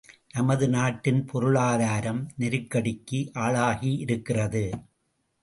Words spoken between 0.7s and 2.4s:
நாட்டின் பொருளாதாரம்